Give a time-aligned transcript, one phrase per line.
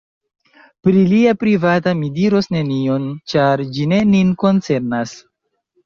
[0.87, 5.19] Pri lia privata mi diros nenion; ĉar ĝi ne nin koncernas.